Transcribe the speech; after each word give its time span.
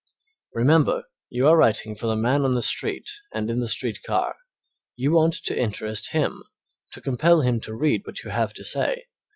Remember 0.55 1.03
you 1.29 1.47
are 1.47 1.55
writing 1.55 1.95
for 1.95 2.07
the 2.07 2.15
man 2.15 2.41
on 2.43 2.55
the 2.55 2.63
street 2.63 3.07
and 3.35 3.51
in 3.51 3.59
the 3.59 3.67
street 3.67 4.01
car, 4.01 4.35
you 4.95 5.11
want 5.11 5.35
to 5.43 5.55
interest 5.55 6.09
him, 6.09 6.41
to 6.93 7.01
compel 7.01 7.41
him 7.41 7.61
to 7.61 7.75
read 7.75 8.07
what 8.07 8.23
you 8.23 8.31
have 8.31 8.51
to 8.55 8.63
say. 8.63 9.03